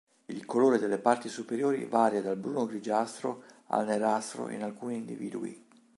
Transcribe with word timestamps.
Il 0.25 0.45
colore 0.47 0.79
delle 0.79 0.97
parti 0.97 1.29
superiori 1.29 1.85
varia 1.85 2.23
dal 2.23 2.35
bruno-grigiastro 2.35 3.43
al 3.67 3.85
nerastro 3.85 4.49
in 4.49 4.63
alcuni 4.63 4.95
individui. 4.97 5.63